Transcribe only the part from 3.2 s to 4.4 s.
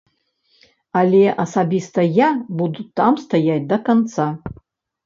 стаяць да канца.